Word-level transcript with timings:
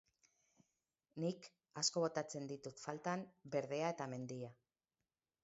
Nik 1.23 1.49
asko 1.81 2.03
botatzen 2.05 2.49
ditut 2.53 2.83
faltan 2.87 3.27
berdea 3.57 3.93
eta 3.97 4.09
mendia. 4.17 4.53